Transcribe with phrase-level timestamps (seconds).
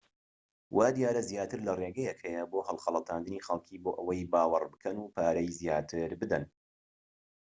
[0.75, 5.53] وا دیارە زیاتر لە ڕێگەیەک هەیە بۆ هەڵخەڵەتاندنی خەلکی بۆ ئەوەی باوەڕ بکەن و پارەی
[5.59, 6.43] زیاتر بدەن